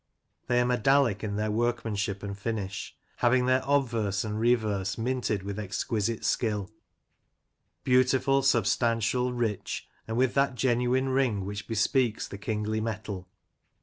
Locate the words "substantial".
8.41-9.31